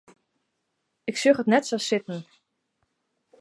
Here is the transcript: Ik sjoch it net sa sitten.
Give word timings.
Ik 1.09 1.15
sjoch 1.17 1.41
it 1.43 1.51
net 1.53 1.65
sa 1.69 1.77
sitten. 1.89 2.19